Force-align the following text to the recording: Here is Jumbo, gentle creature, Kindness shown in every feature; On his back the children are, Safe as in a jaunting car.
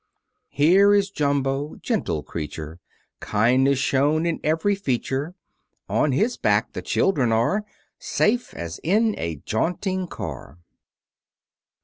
Here 0.49 0.95
is 0.95 1.11
Jumbo, 1.11 1.75
gentle 1.75 2.23
creature, 2.23 2.79
Kindness 3.19 3.77
shown 3.77 4.25
in 4.25 4.39
every 4.43 4.73
feature; 4.73 5.35
On 5.87 6.11
his 6.11 6.37
back 6.37 6.71
the 6.73 6.81
children 6.81 7.31
are, 7.31 7.65
Safe 7.99 8.51
as 8.55 8.79
in 8.81 9.13
a 9.19 9.35
jaunting 9.45 10.07
car. 10.07 10.57